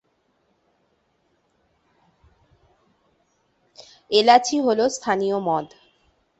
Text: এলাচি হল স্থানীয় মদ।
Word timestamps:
এলাচি 4.11 4.55
হল 4.65 4.79
স্থানীয় 4.95 5.37
মদ। 5.47 5.67